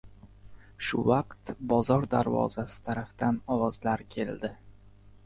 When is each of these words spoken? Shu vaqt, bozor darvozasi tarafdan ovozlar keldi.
Shu 0.87 1.01
vaqt, 1.09 1.51
bozor 1.73 2.07
darvozasi 2.13 2.79
tarafdan 2.87 3.39
ovozlar 3.57 4.05
keldi. 4.17 4.51